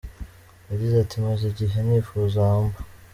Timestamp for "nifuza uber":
1.87-2.79